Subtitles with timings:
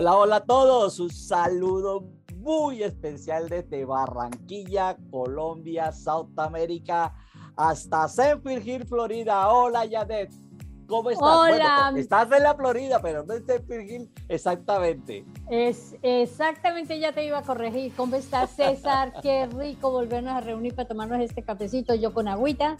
[0.00, 0.98] Hola, hola a todos.
[0.98, 7.14] Un saludo muy especial desde Barranquilla, Colombia, South America,
[7.54, 9.52] hasta Senfield Hill, Florida.
[9.52, 10.32] Hola, Yadet.
[10.86, 11.28] ¿Cómo estás?
[11.28, 11.92] Hola.
[11.94, 15.26] estás en la Florida, pero no en Senfield Hill exactamente.
[15.50, 17.92] Es exactamente, ya te iba a corregir.
[17.94, 19.12] ¿Cómo estás, César?
[19.22, 22.78] Qué rico volvernos a reunir para tomarnos este cafecito, yo con agüita.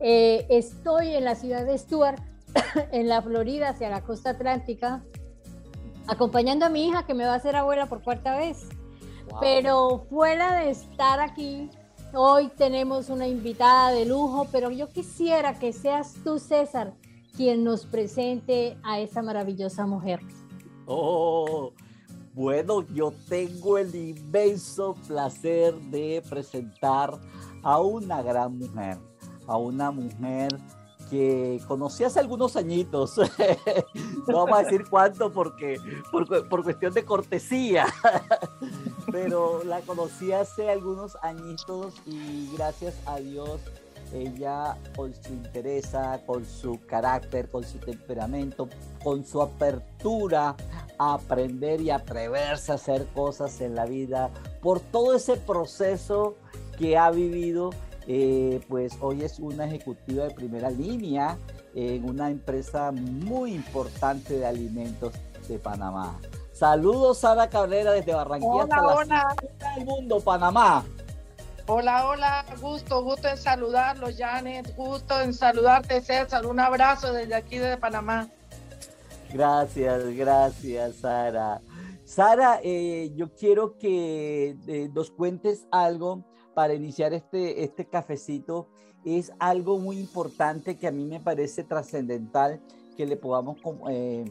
[0.00, 2.22] Eh, estoy en la ciudad de Stuart,
[2.92, 5.04] en la Florida, hacia la costa atlántica
[6.06, 8.68] acompañando a mi hija que me va a hacer abuela por cuarta vez.
[9.40, 11.70] Pero fuera de estar aquí,
[12.12, 16.92] hoy tenemos una invitada de lujo, pero yo quisiera que seas tú, César,
[17.36, 20.20] quien nos presente a esa maravillosa mujer.
[20.86, 21.72] Oh,
[22.34, 27.18] bueno, yo tengo el inmenso placer de presentar
[27.62, 28.98] a una gran mujer,
[29.46, 30.58] a una mujer
[31.12, 33.18] que conocí hace algunos añitos,
[34.26, 35.78] no vamos a decir cuánto porque
[36.10, 37.84] por, cuestión de cortesía,
[39.12, 43.60] pero la conocí hace algunos añitos y gracias a Dios
[44.14, 45.90] ella con su interés,
[46.24, 48.70] con su carácter, con su temperamento,
[49.04, 50.56] con su apertura
[50.98, 54.30] a aprender y atreverse a hacer cosas en la vida,
[54.62, 56.36] por todo ese proceso
[56.78, 57.68] que ha vivido
[58.06, 61.38] eh, pues hoy es una ejecutiva de primera línea
[61.74, 65.12] en una empresa muy importante de alimentos
[65.48, 66.18] de Panamá.
[66.52, 70.84] Saludos, Sara Cabrera, desde Barranquilla hola, hasta del mundo, Panamá.
[71.66, 77.58] Hola, hola, gusto, gusto en saludarlos, Janet, gusto en saludarte, César, un abrazo desde aquí,
[77.58, 78.28] desde Panamá.
[79.32, 81.60] Gracias, gracias, Sara.
[82.04, 88.68] Sara, eh, yo quiero que eh, nos cuentes algo para iniciar este, este cafecito
[89.04, 92.60] es algo muy importante que a mí me parece trascendental
[92.96, 93.58] que le podamos
[93.90, 94.24] eh,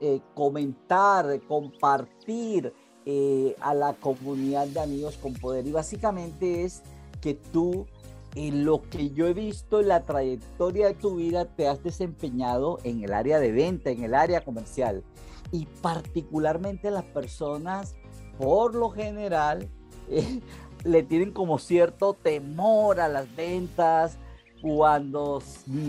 [0.00, 2.72] eh, comentar, compartir
[3.04, 5.66] eh, a la comunidad de amigos con poder.
[5.66, 6.82] Y básicamente es
[7.20, 7.86] que tú,
[8.34, 12.78] en lo que yo he visto en la trayectoria de tu vida, te has desempeñado
[12.84, 15.04] en el área de venta, en el área comercial.
[15.52, 17.94] Y particularmente las personas,
[18.38, 19.68] por lo general,
[20.84, 24.18] le tienen como cierto temor a las ventas
[24.60, 25.40] cuando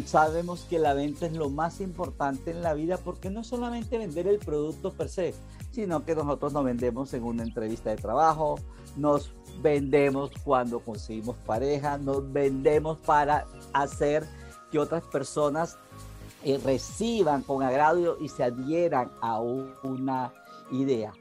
[0.06, 4.28] sabemos que la venta es lo más importante en la vida porque no solamente vender
[4.28, 5.34] el producto per se,
[5.72, 8.60] sino que nosotros nos vendemos en una entrevista de trabajo,
[8.96, 14.26] nos vendemos cuando conseguimos pareja, nos vendemos para hacer
[14.72, 15.78] que otras personas
[16.44, 20.32] eh, reciban con agrado y se adhieran a una
[20.72, 21.12] idea.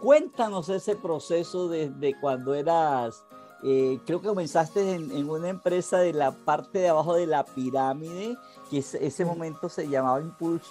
[0.00, 3.24] Cuéntanos ese proceso desde cuando eras,
[3.64, 8.36] eh, creo que comenzaste en, una empresa de la parte de abajo de la pirámide,
[8.70, 10.20] que ese momento se llamaba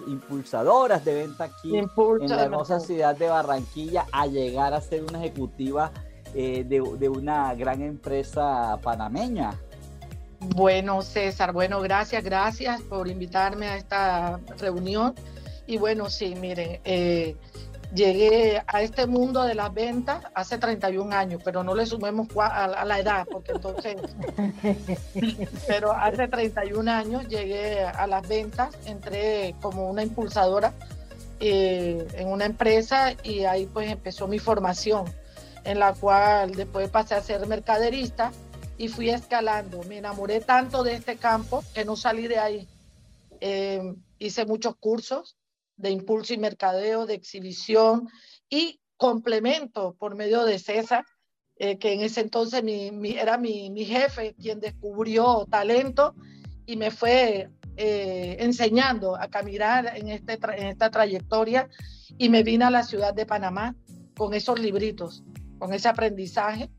[0.08, 1.90] Impulsadoras de Venta aquí en
[2.30, 5.92] la hermosa ciudad de Barranquilla, a llegar a ser una ejecutiva
[6.34, 9.60] eh, de, de una gran empresa panameña.
[10.40, 15.16] Bueno, César, bueno, gracias, gracias por invitarme a esta reunión.
[15.66, 17.36] Y bueno, sí, miren, eh,
[17.94, 22.86] Llegué a este mundo de las ventas hace 31 años, pero no le sumemos a
[22.86, 23.96] la edad, porque entonces,
[25.68, 30.74] pero hace 31 años llegué a las ventas, entré como una impulsadora
[31.40, 35.06] eh, en una empresa y ahí pues empezó mi formación,
[35.64, 38.32] en la cual después pasé a ser mercaderista
[38.78, 39.82] y fui escalando.
[39.84, 42.68] Me enamoré tanto de este campo que no salí de ahí.
[43.40, 45.38] Eh, hice muchos cursos
[45.78, 48.10] de impulso y mercadeo, de exhibición
[48.50, 51.06] y complemento por medio de César,
[51.58, 56.16] eh, que en ese entonces mi, era mi, jefe quien descubrió talento
[56.66, 61.70] y me fue eh, enseñando a caminar en, este en esta trayectoria
[62.18, 63.76] y me vine a la ciudad de Panamá
[64.16, 65.24] con esos libritos,
[65.60, 66.70] con ese aprendizaje.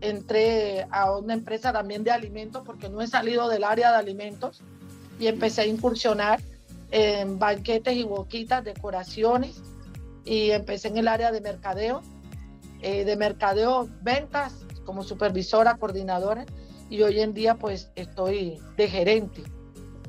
[0.00, 4.62] Entré a una empresa también de alimentos porque no he salido del área de alimentos
[5.18, 6.40] y empecé a incursionar
[6.90, 9.62] en banquetes y boquitas, decoraciones
[10.24, 12.02] y empecé en el área de mercadeo,
[12.80, 14.54] eh, de mercadeo, ventas
[14.84, 16.46] como supervisora, coordinadora
[16.88, 19.42] y hoy en día pues estoy de gerente,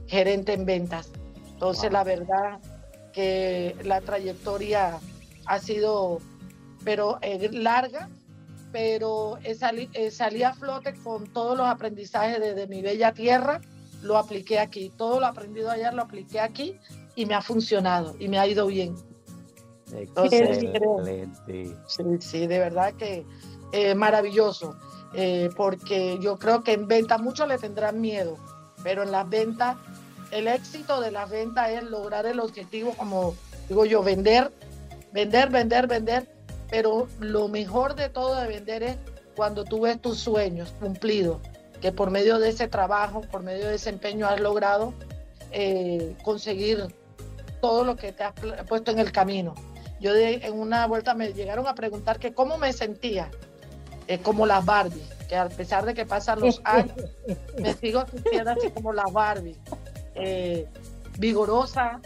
[0.07, 1.11] gerente en ventas.
[1.51, 2.59] Entonces la verdad
[3.11, 4.99] que la trayectoria
[5.45, 6.19] ha sido
[6.85, 8.07] pero eh, larga,
[8.71, 13.59] pero salí, salí a flote con todos los aprendizajes de mi bella tierra
[14.01, 14.91] lo apliqué aquí.
[14.95, 16.77] Todo lo aprendido ayer lo apliqué aquí
[17.15, 18.95] y me ha funcionado y me ha ido bien.
[19.93, 21.29] Excelente.
[21.87, 23.25] Sí, sí, de verdad que
[23.71, 24.77] eh, maravilloso.
[25.13, 28.37] Eh, porque yo creo que en venta muchos le tendrán miedo,
[28.83, 29.75] pero en las ventas,
[30.29, 33.33] el éxito de las ventas es lograr el objetivo, como
[33.67, 34.51] digo yo, vender
[35.11, 36.27] vender, vender, vender,
[36.69, 38.97] pero lo mejor de todo de vender es
[39.35, 41.41] cuando tú ves tus sueños cumplidos,
[41.81, 44.93] que por medio de ese trabajo, por medio de ese empeño has logrado
[45.51, 46.93] eh, conseguir
[47.61, 48.33] todo lo que te has
[48.67, 49.55] puesto en el camino.
[49.99, 53.29] Yo en una vuelta me llegaron a preguntar que cómo me sentía,
[54.07, 56.95] eh, como las Barbie, que a pesar de que pasan los años,
[57.57, 59.57] me sigo sintiendo así como las Barbie,
[60.15, 60.67] eh,
[61.17, 61.99] vigorosa,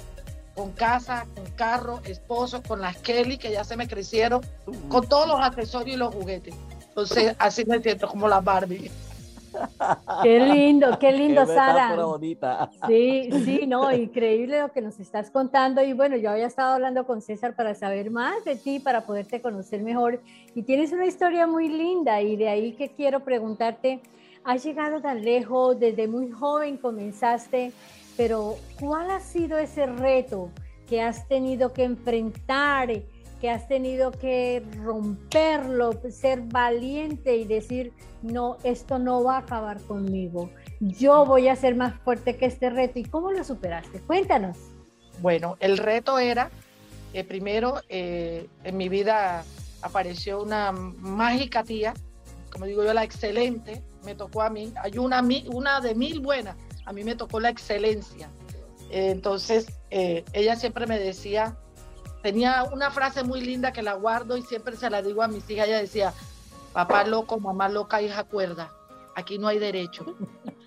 [0.56, 4.42] con casa, con carro, esposo, con las Kelly que ya se me crecieron,
[4.90, 6.54] con todos los accesorios y los juguetes.
[6.90, 8.92] Entonces, así me siento como las Barbie.
[10.22, 11.96] Qué lindo, qué lindo, Sara.
[11.96, 12.70] Bonita.
[12.88, 15.84] Sí, sí, no, increíble lo que nos estás contando.
[15.84, 19.42] Y bueno, yo había estado hablando con César para saber más de ti, para poderte
[19.42, 20.22] conocer mejor.
[20.56, 24.02] Y tienes una historia muy linda y de ahí que quiero preguntarte,
[24.44, 27.72] has llegado tan lejos, desde muy joven comenzaste,
[28.18, 30.50] pero ¿cuál ha sido ese reto
[30.88, 32.90] que has tenido que enfrentar?
[33.44, 37.92] Que has tenido que romperlo, ser valiente y decir,
[38.22, 40.50] no, esto no va a acabar conmigo.
[40.80, 43.00] Yo voy a ser más fuerte que este reto.
[43.00, 44.00] ¿Y cómo lo superaste?
[44.00, 44.56] Cuéntanos.
[45.20, 46.52] Bueno, el reto era,
[47.14, 49.44] eh, primero, eh, en mi vida
[49.82, 51.94] apareció una mágica tía,
[52.50, 54.72] como digo yo, la excelente, me tocó a mí.
[54.82, 56.56] Hay una, una de mil buenas,
[56.86, 58.30] a mí me tocó la excelencia.
[58.90, 61.58] entonces, eh, ella siempre me decía,
[62.24, 65.48] tenía una frase muy linda que la guardo y siempre se la digo a mis
[65.50, 65.68] hijas.
[65.68, 66.14] Ella decía,
[66.72, 68.72] papá loco, mamá loca, hija cuerda.
[69.14, 70.16] Aquí no hay derecho.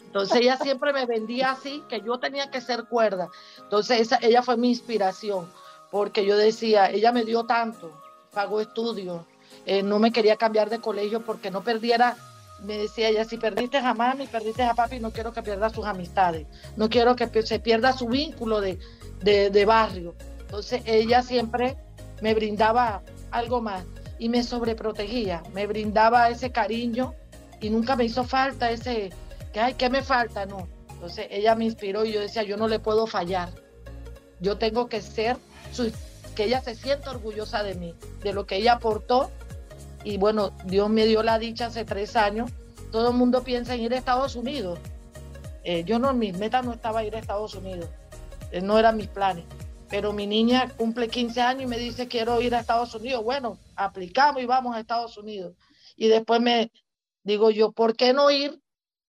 [0.04, 3.30] Entonces ella siempre me vendía así, que yo tenía que ser cuerda.
[3.58, 5.50] Entonces ella fue mi inspiración,
[5.90, 7.90] porque yo decía, ella me dio tanto,
[8.32, 9.22] pagó estudios,
[9.64, 12.16] eh, no me quería cambiar de colegio porque no perdiera,
[12.62, 15.84] me decía ella, si perdiste a mami, perdiste a papi, no quiero que pierda sus
[15.84, 18.78] amistades, no quiero que se pierda su vínculo de,
[19.20, 20.14] de, de barrio.
[20.46, 21.76] Entonces ella siempre
[22.22, 23.84] me brindaba algo más
[24.18, 27.14] y me sobreprotegía, me brindaba ese cariño
[27.60, 29.10] y nunca me hizo falta ese,
[29.52, 30.46] que ay, ¿qué me falta?
[30.46, 30.68] No.
[30.90, 33.50] Entonces ella me inspiró y yo decía, yo no le puedo fallar.
[34.40, 35.36] Yo tengo que ser,
[36.34, 39.30] que ella se sienta orgullosa de mí, de lo que ella aportó.
[40.04, 42.50] Y bueno, Dios me dio la dicha hace tres años.
[42.92, 44.78] Todo el mundo piensa en ir a Estados Unidos.
[45.64, 47.88] Eh, yo no, mi meta no estaba ir a Estados Unidos.
[48.52, 49.44] Eh, no eran mis planes
[49.88, 53.22] pero mi niña cumple 15 años y me dice quiero ir a Estados Unidos.
[53.22, 55.56] Bueno, aplicamos y vamos a Estados Unidos.
[55.96, 56.70] Y después me
[57.22, 58.60] digo yo, ¿por qué no ir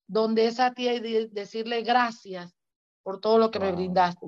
[0.07, 2.55] donde esa tía y decirle gracias
[3.03, 4.27] por todo lo que me brindaste?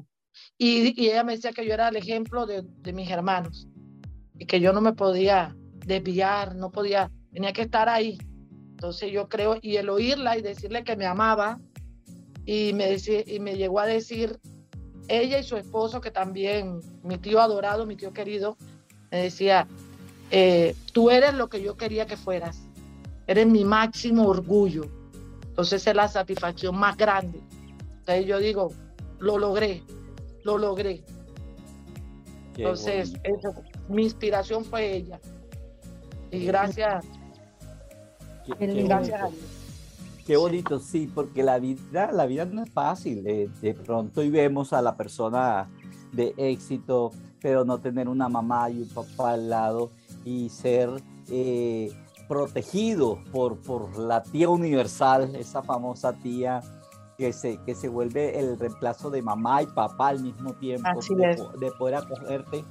[0.56, 3.66] Y, ella me decía que yo era el ejemplo de, de mis hermanos
[4.38, 8.18] y que yo no me podía desviar, no podía, tenía que estar ahí.
[8.70, 11.60] Entonces yo creo, y el oírla y decirle que me amaba,
[12.44, 14.38] y me, decía, y me llegó a decir,
[15.08, 18.56] ella y su esposo, que también, mi tío adorado, mi tío querido,
[19.10, 19.66] me decía,
[20.30, 22.62] eh, tú eres lo que yo quería que fueras,
[23.26, 24.84] eres mi máximo orgullo.
[25.42, 27.40] Entonces es la satisfacción más grande.
[27.98, 28.72] Entonces yo digo,
[29.18, 29.82] lo logré,
[30.44, 31.02] lo logré.
[32.56, 33.12] Entonces,
[33.88, 35.20] mi inspiración fue ella.
[36.30, 37.04] Y gracias.
[38.58, 39.57] gracias a Dios.
[40.28, 43.24] Qué bonito, sí, porque la vida, la vida no es fácil.
[43.24, 45.70] de pronto y vemos a la persona
[46.12, 49.90] de éxito, pero no tener una mamá y un papá al lado
[50.26, 50.90] y ser
[51.30, 51.90] eh,
[52.28, 56.60] protegido por, por la tía universal, esa famosa tía
[57.16, 61.42] que se, que se vuelve el reemplazo de mamá y papá al mismo tiempo, de,
[61.58, 62.66] de poder acogerte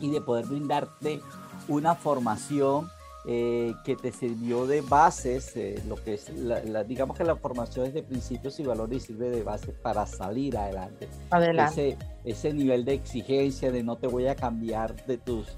[0.00, 1.20] y de poder brindarte
[1.68, 2.88] una formación
[3.28, 7.86] eh, que te sirvió de bases, eh, lo que es, la, digamos que la formación
[7.86, 11.08] es de principios y valores y sirve de base para salir adelante.
[11.30, 11.88] Adelante.
[11.88, 15.48] Ese, ese nivel de exigencia de no te voy a cambiar de tus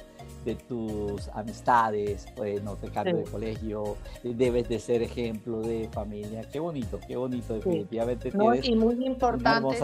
[0.45, 6.43] de tus amistades, pues no te cambio de colegio, debes de ser ejemplo de familia.
[6.51, 8.31] Qué bonito, qué bonito, definitivamente.
[8.33, 9.79] No, y muy importante.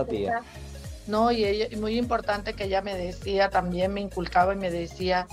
[1.07, 4.71] no, y, ella, y muy importante que ella me decía, también me inculcaba y me
[4.71, 5.27] decía,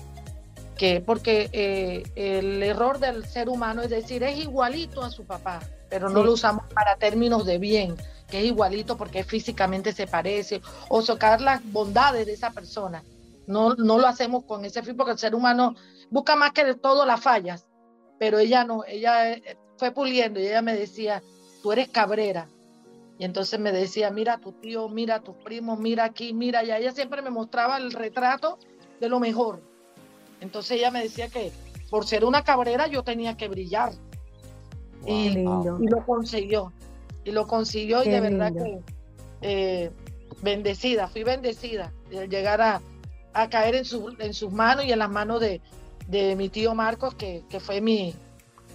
[1.05, 5.59] porque eh, el error del ser humano es decir, es igualito a su papá,
[5.89, 7.95] pero no lo usamos para términos de bien,
[8.27, 13.03] que es igualito porque físicamente se parece, o socar las bondades de esa persona.
[13.45, 15.75] No, no lo hacemos con ese fin porque el ser humano
[16.09, 17.67] busca más que de todo las fallas,
[18.17, 21.21] pero ella no, ella eh, fue puliendo y ella me decía,
[21.61, 22.47] tú eres cabrera.
[23.19, 26.61] Y entonces me decía, mira a tu tío, mira a tus primos, mira aquí, mira
[26.61, 26.79] allá.
[26.79, 28.57] Ella siempre me mostraba el retrato
[28.99, 29.70] de lo mejor
[30.41, 31.51] entonces ella me decía que
[31.89, 33.93] por ser una cabrera yo tenía que brillar.
[35.05, 36.73] y, lo consiguió.
[37.23, 38.79] Y lo consiguió y de verdad que
[39.41, 39.91] eh,
[40.41, 42.81] bendecida, fui bendecida de llegar a,
[43.33, 45.61] a caer en, su, en sus manos y en las manos de,
[46.07, 48.15] de mi tío Marcos, que, que fue mi,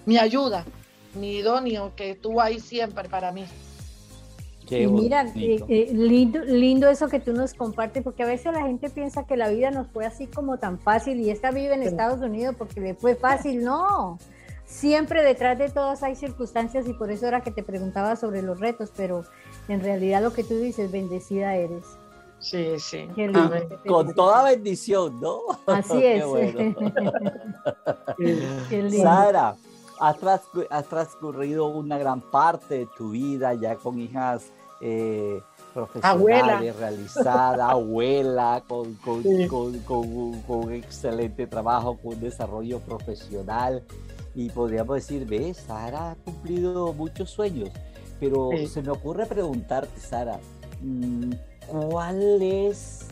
[0.05, 0.65] mi ayuda,
[1.15, 3.45] mi idóneo, que estuvo ahí siempre para mí.
[4.69, 8.63] Y mira, eh, eh, lindo, lindo eso que tú nos compartes, porque a veces la
[8.63, 11.83] gente piensa que la vida nos fue así como tan fácil y esta vive en
[11.83, 13.63] Estados Unidos porque le fue fácil.
[13.63, 14.19] No,
[14.65, 18.59] siempre detrás de todas hay circunstancias y por eso era que te preguntaba sobre los
[18.59, 19.25] retos, pero
[19.69, 21.85] en realidad lo que tú dices, bendecida eres.
[22.39, 23.09] Sí, sí.
[23.87, 25.41] con toda bendición, ¿no?
[25.67, 26.25] Así es.
[29.03, 29.57] Sara,
[30.01, 35.41] has, transcurrido una gran parte de tu vida ya con hijas eh,
[35.73, 39.23] profesionales realizadas, abuela, con, con,
[39.81, 43.83] con, un excelente trabajo, con un desarrollo profesional.
[44.35, 47.71] Y podríamos decir, ves, Sara ha cumplido muchos sueños.
[48.21, 50.39] Pero se me ocurre preguntarte, Sara,
[50.83, 51.33] mm,
[51.69, 53.07] ¿cuál es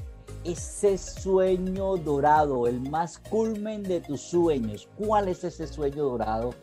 [0.44, 4.88] ese sueño dorado, el más culmen de tus sueños?
[4.96, 6.54] ¿Cuál es ese sueño dorado?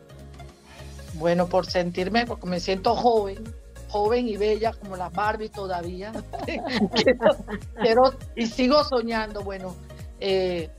[1.14, 3.44] Bueno, por sentirme, porque me siento joven,
[3.92, 6.12] joven y bella como la Barbie todavía.
[7.82, 9.76] quiero, y sigo soñando, bueno,
[10.18, 10.70] eh,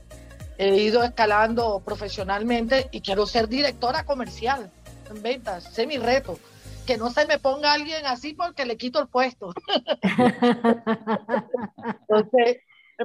[0.58, 4.70] he ido escalando profesionalmente y quiero ser directora comercial
[5.08, 6.38] en ventas, es mi reto
[6.86, 9.54] que no se me ponga alguien así porque le quito el puesto.
[12.00, 12.58] Entonces,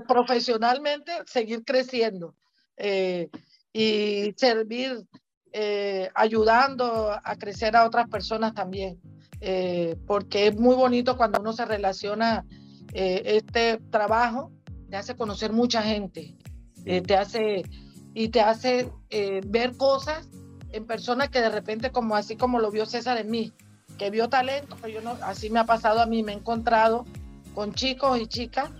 [0.07, 2.35] profesionalmente, seguir creciendo
[2.75, 3.29] eh,
[3.71, 5.05] y servir,
[5.53, 8.99] eh, ayudando a crecer a otras personas también,
[9.41, 12.46] eh, porque es muy bonito cuando uno se relaciona,
[12.91, 14.51] este trabajo
[14.89, 16.36] te hace conocer mucha gente,
[16.84, 17.62] te hace
[18.15, 18.91] y te hace
[19.46, 20.27] ver cosas
[20.72, 23.53] en personas que de repente, como así como lo vio César en mí,
[23.98, 27.05] que vio talento, que yo no, así me ha pasado a mí, me he encontrado
[27.53, 28.72] con chicos y chicas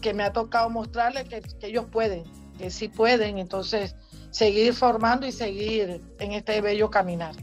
[0.00, 2.24] que me ha tocado mostrarles que, ellos pueden,
[2.58, 3.94] que sí pueden, entonces
[4.30, 7.34] seguir formando y seguir en este bello caminar.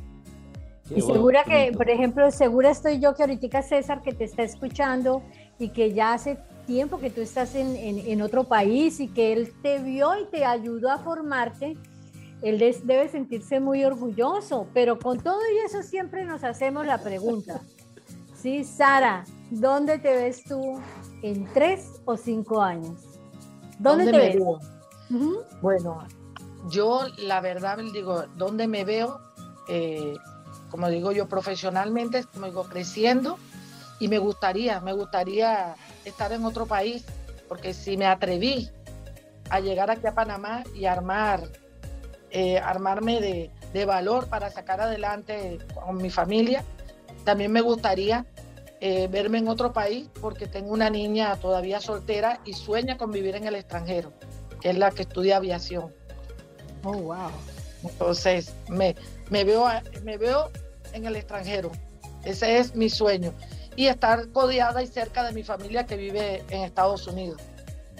[0.90, 5.22] Y segura que, por ejemplo, segura estoy yo que ahorita César que te está escuchando
[5.60, 9.54] y que ya hace tiempo que tú estás en, en otro país y que él
[9.62, 11.78] te vio y te ayudó a formarte
[12.42, 17.62] él debe sentirse muy orgulloso, pero con todo y eso siempre nos hacemos la pregunta.
[18.42, 20.80] Sí, Sara, ¿dónde te ves tú
[21.24, 23.20] en tres o cinco años?
[23.78, 24.38] ¿Dónde, te ves?
[25.62, 26.08] Bueno,
[26.72, 29.20] yo la verdad digo, ¿dónde me veo?
[29.68, 30.16] Eh,
[30.70, 33.38] como digo yo, profesionalmente, como digo, creciendo
[34.00, 37.06] y me gustaría, me gustaría estar en otro país,
[37.48, 38.70] porque si me atreví
[39.50, 41.42] a llegar aquí a Panamá y armar
[42.32, 43.20] eh, armarme
[43.74, 46.64] de, valor para sacar adelante con mi familia.
[47.24, 48.26] También me gustaría
[48.82, 53.36] eh, verme en otro país porque tengo una niña todavía soltera y sueña con vivir
[53.36, 54.12] en el extranjero,
[54.62, 55.94] que es la que estudia aviación.
[56.84, 57.32] Oh, wow.
[57.84, 58.96] Entonces, me,
[59.30, 59.68] me, veo,
[60.04, 60.50] me veo
[60.94, 61.72] en el extranjero.
[62.24, 63.34] Ese es mi sueño.
[63.76, 67.42] Y estar codeada y cerca de mi familia que vive en Estados Unidos.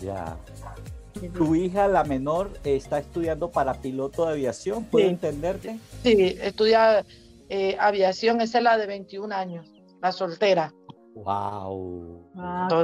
[0.02, 0.38] Ya.
[1.34, 5.78] Tu hija, la menor, está estudiando para piloto de aviación, ¿puedo entenderte?
[6.04, 7.04] Sí, estudia
[7.50, 9.68] eh, aviación, esa es la de 21 años,
[10.02, 10.74] la soltera.
[11.16, 12.32] Wow.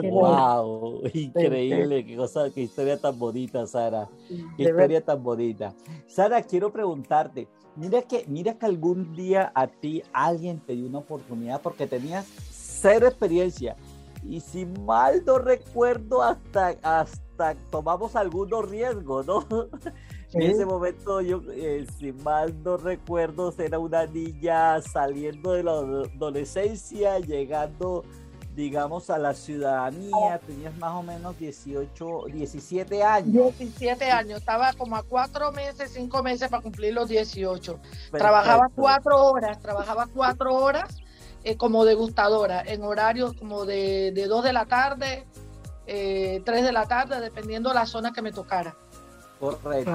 [0.04, 4.10] wow, increíble, qué cosa, qué historia tan bonita, Sara.
[4.28, 5.74] Qué historia tan bonita.
[6.08, 11.00] Sara, quiero preguntarte, mira que, mira que algún día a ti alguien te dio una
[11.00, 13.76] oportunidad porque tenías cero experiencia.
[14.24, 19.46] Y si mal no recuerdo, hasta, hasta tomamos algunos riesgos, ¿no?
[20.36, 25.72] En ese momento yo, eh, si mal no recuerdo, era una niña saliendo de la
[25.72, 28.04] adolescencia, llegando,
[28.54, 33.32] digamos, a la ciudadanía, tenías más o menos 18, 17 años.
[33.32, 37.80] 17 años, estaba como a cuatro meses, cinco meses para cumplir los 18.
[38.12, 40.98] Trabajaba cuatro horas, trabajaba cuatro horas
[41.46, 45.26] eh, como degustadora, en horarios como de, de 2 de la tarde
[45.88, 48.76] eh, 3 de la tarde, dependiendo de la zona que me tocara.
[49.52, 49.92] Correcto.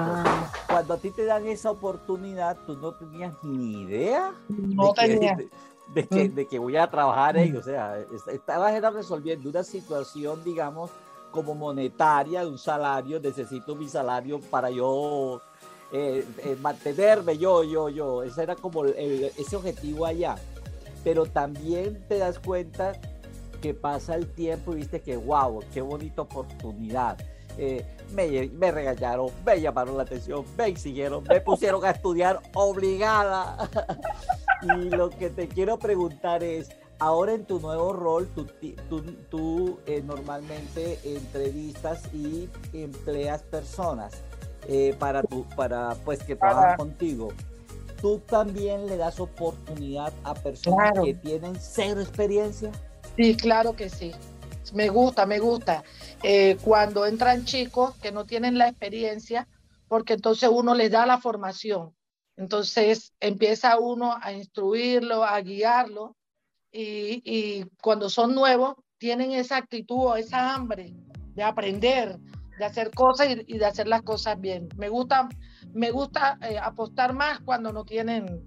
[0.67, 5.35] Cuando a ti te dan esa oportunidad, tú no tenías ni idea no de, tenía.
[5.37, 5.49] Que,
[5.93, 6.35] de, que, mm.
[6.35, 7.55] de, que, voy a trabajar ahí.
[7.55, 7.97] O sea,
[8.31, 10.91] estabas resolviendo una situación, digamos,
[11.31, 13.19] como monetaria, de un salario.
[13.19, 15.41] Necesito mi salario para yo
[15.91, 18.23] eh, eh, mantenerme, yo, yo, yo.
[18.23, 20.35] Ese era como ese objetivo allá.
[21.03, 22.93] Pero también te das cuenta
[23.61, 27.17] que pasa el tiempo y viste que, wow, qué bonita oportunidad.
[27.63, 33.69] Eh, me, me, regañaron, me llamaron la atención, me exigieron, me pusieron a estudiar obligada.
[34.63, 38.47] y lo que te quiero preguntar es, ahora en tu nuevo rol, tú,
[39.29, 44.23] tú, eh, normalmente entrevistas y empleas personas
[44.67, 47.27] eh, para, tu, para pues que trabajan contigo.
[48.01, 52.71] Tú también le das oportunidad a personas que tienen cero experiencia.
[53.15, 54.13] Sí, claro que sí.
[54.73, 55.83] Me gusta, me gusta.
[56.23, 59.47] Eh, cuando entran chicos que no tienen la experiencia,
[59.87, 61.93] porque entonces uno les da la formación.
[62.37, 66.15] Entonces empieza uno a instruirlo, a guiarlo
[66.71, 70.93] y, cuando son nuevos tienen esa actitud o esa hambre
[71.35, 72.17] de aprender,
[72.57, 74.69] de hacer cosas y, de hacer las cosas bien.
[74.77, 75.27] Me gusta,
[75.73, 78.41] me gusta eh, apostar más cuando no tienen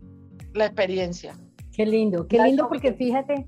[0.55, 1.37] la experiencia.
[1.73, 3.47] Qué lindo, qué lindo porque fíjate,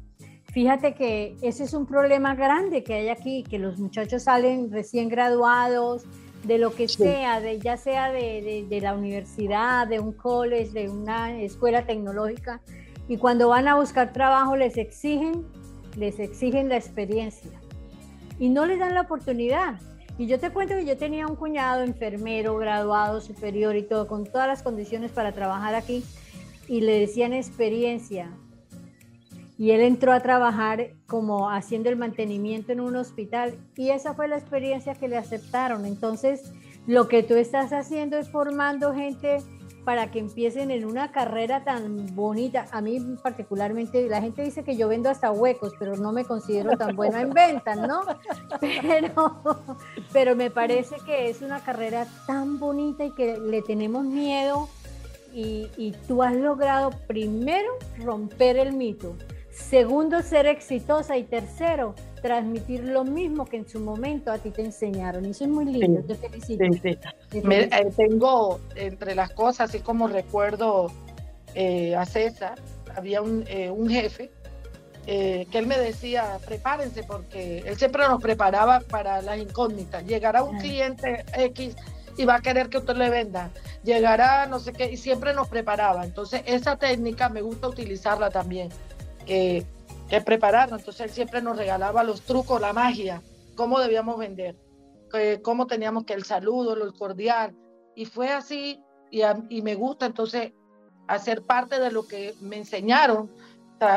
[0.56, 5.10] fíjate que ese es un problema grande que hay aquí, que los muchachos salen recién
[5.10, 6.04] graduados
[6.44, 10.88] de lo que sea, de, ya sea de, de, la universidad, de un college, de
[10.88, 12.62] una escuela tecnológica,
[13.06, 15.44] y cuando van a buscar trabajo les exigen,
[15.94, 17.60] les exigen la experiencia
[18.38, 19.78] y no les dan la oportunidad.
[20.16, 24.24] Y yo te cuento que yo tenía un cuñado enfermero, graduado, superior y todo, con
[24.24, 26.02] todas las condiciones para trabajar aquí,
[26.66, 28.30] y le decían experiencia.
[29.58, 34.28] Y él entró a trabajar como haciendo el mantenimiento en un hospital, y esa fue
[34.28, 35.86] la experiencia que le aceptaron.
[35.86, 36.52] Entonces,
[36.86, 39.38] lo que tú estás haciendo es formando gente
[39.86, 42.66] para que empiecen en una carrera tan bonita.
[42.72, 46.76] A mí particularmente, la gente dice que yo vendo hasta huecos, pero no me considero
[46.76, 48.00] tan buena en ventas, ¿no?
[48.60, 49.62] Pero,
[50.12, 54.68] pero me parece que es una carrera tan bonita y que le tenemos miedo
[55.32, 59.14] y, y tú has logrado primero romper el mito,
[59.56, 64.62] segundo ser exitosa y tercero transmitir lo mismo que en su momento a ti te
[64.62, 65.24] enseñaron.
[65.24, 66.64] Eso es muy lindo, te felicito.
[67.32, 70.90] Eh, tengo entre las cosas, así como recuerdo
[71.54, 72.60] eh, a César,
[72.94, 74.30] había un, eh, un jefe
[75.06, 80.04] que él me decía, prepárense, porque él siempre nos preparaba para las incógnitas.
[80.04, 81.76] Llegará un cliente X
[82.16, 83.50] y va a querer que usted le venda.
[83.84, 86.04] Llegará no sé qué, y siempre nos preparaba.
[86.04, 88.70] Entonces, esa técnica me gusta utilizarla también.
[89.26, 89.66] Que
[90.08, 90.80] que prepararnos.
[90.80, 93.22] Entonces él siempre nos regalaba los trucos, la magia,
[93.54, 94.56] cómo debíamos vender,
[95.42, 97.54] cómo teníamos que el saludo, el cordial.
[97.94, 100.52] Y fue así y, me gusta entonces
[101.08, 103.30] hacer parte de lo que me enseñaron,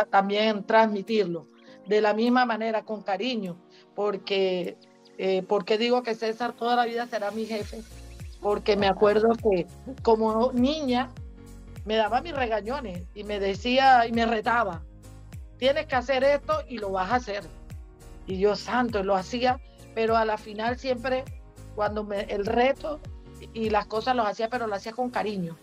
[0.10, 1.48] también transmitirlo.
[1.88, 3.58] De la misma manera, con cariño,
[3.96, 4.78] porque,
[5.18, 7.82] eh, porque digo que César toda la vida será mi jefe,
[8.42, 9.66] porque me acuerdo que
[10.04, 11.10] como niña
[11.86, 14.84] me daba mis regañones y me decía y me retaba
[15.60, 17.44] tienes que hacer esto y lo vas a hacer.
[18.26, 19.60] Y yo santo, lo hacía,
[19.94, 21.26] pero a la final siempre
[21.76, 23.00] cuando me, el reto
[23.54, 25.58] y las cosas los hacía, pero lo hacía con cariño.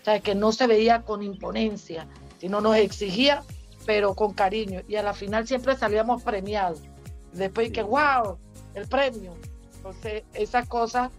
[0.00, 2.06] O sea, que no se veía con imponencia,
[2.38, 3.42] sino nos exigía,
[3.84, 4.80] pero con cariño.
[4.88, 6.80] Y a la final siempre salíamos premiados.
[7.32, 8.38] Después que, wow,
[8.74, 9.34] el premio.
[9.76, 11.10] Entonces, esas cosas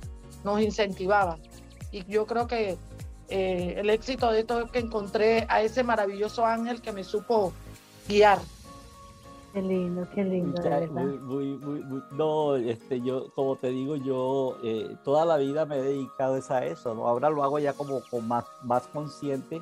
[0.43, 1.39] nos incentivaban.
[1.91, 2.77] Y yo creo que
[3.29, 7.53] eh, el éxito de esto es que encontré a ese maravilloso ángel que me supo
[8.11, 8.39] guiar.
[9.53, 10.61] Qué lindo, qué lindo.
[12.11, 16.65] no, este, yo, como te digo, yo eh, toda la vida me he dedicado a
[16.65, 17.07] eso, ¿no?
[17.07, 19.61] Ahora lo hago ya como, más, más consciente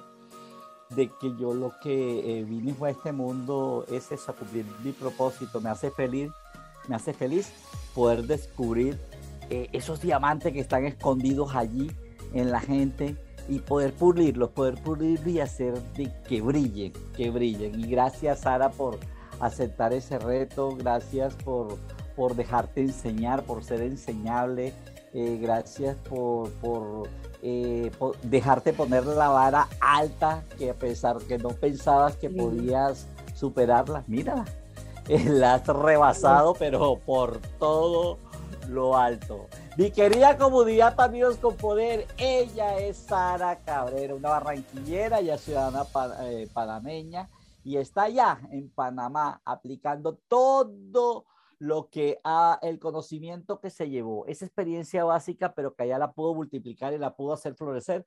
[0.92, 5.60] de que yo lo que eh, vine a este mundo es eso, cumplir mi propósito,
[5.60, 6.32] me hace feliz,
[6.88, 7.52] me hace feliz
[7.96, 9.00] poder descubrir
[9.50, 11.90] eh, esos diamantes que están escondidos allí
[12.34, 13.16] en la gente,
[13.50, 17.80] y poder pulirlos, poder pulirlos y hacer de que brillen, que brillen.
[17.80, 19.00] Y gracias Sara por
[19.40, 21.78] aceptar ese reto, gracias por,
[22.16, 24.74] por dejarte enseñar, por ser enseñable,
[25.14, 26.52] eh, gracias por,
[27.42, 33.08] eh, por, dejarte poner la vara alta, que a pesar que no pensabas que podías
[33.34, 34.46] superarla, mírala,
[35.26, 38.20] la has rebasado, pero por todo
[38.68, 39.48] lo alto.
[39.80, 45.88] Mi querida comunidad Amigos con Poder, ella es Sara Cabrera, una barranquillera, ya ciudadana
[46.22, 47.30] eh, panameña,
[47.64, 51.28] y está allá en Panamá aplicando todo
[51.60, 56.12] lo que ha, el conocimiento que se llevó, esa experiencia básica, pero que allá la
[56.12, 58.06] pudo multiplicar y la pudo hacer florecer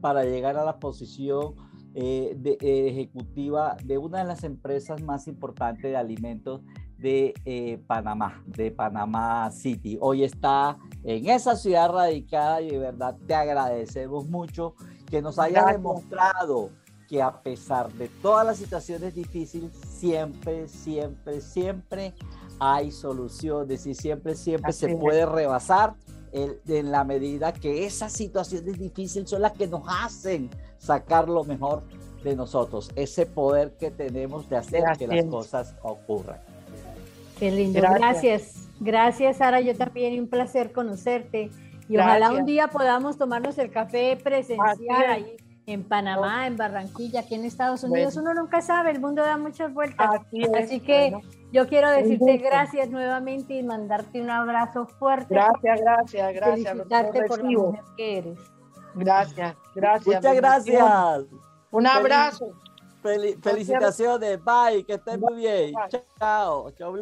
[0.00, 1.54] para llegar a la posición
[1.92, 6.60] eh, de, eh, ejecutiva de una de las empresas más importantes de alimentos
[6.98, 9.98] de eh, Panamá, de Panamá City.
[10.00, 14.76] Hoy está en esa ciudad radicada y de verdad te agradecemos mucho
[15.10, 16.70] que nos haya demostrado
[17.08, 22.14] que a pesar de todas las situaciones difíciles, siempre, siempre, siempre
[22.60, 25.96] hay soluciones y siempre, siempre se puede rebasar
[26.32, 30.48] en la medida que esas situaciones difíciles son las que nos hacen
[30.80, 31.82] sacar lo mejor
[32.24, 36.40] de nosotros, ese poder que tenemos de hacer que las cosas ocurran.
[37.38, 38.68] Qué lindo, gracias.
[38.80, 41.50] Gracias, Sara, yo también, un placer conocerte.
[41.88, 47.34] Y ojalá un día podamos tomarnos el café presencial ahí en Panamá, en Barranquilla, aquí
[47.34, 48.16] en Estados Unidos.
[48.16, 50.20] Uno nunca sabe, el mundo da muchas vueltas.
[50.56, 51.12] Así, que
[51.52, 55.34] yo quiero decirte gracias nuevamente y mandarte un abrazo fuerte.
[55.34, 56.68] Gracias, gracias, gracias.
[56.70, 58.38] Felicitarte por la mujer que eres.
[58.94, 60.16] Gracias, gracias.
[60.16, 61.24] Muchas gracias.
[61.70, 62.52] Un abrazo.
[63.02, 65.74] felicitaciones, bye, que estén muy bien.
[66.18, 67.00] Chao, chao,